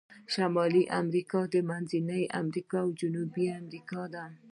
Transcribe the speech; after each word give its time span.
شمالي 0.33 0.83
امریکا، 1.01 1.41
منځنۍ 1.69 2.23
امریکا 2.41 2.77
او 2.85 2.89
جنوبي 2.99 3.45
امریکا 3.59 4.01
دي. 4.13 4.25